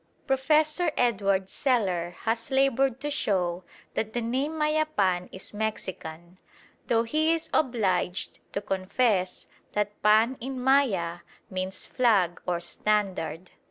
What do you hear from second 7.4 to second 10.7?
obliged to confess that "pan" in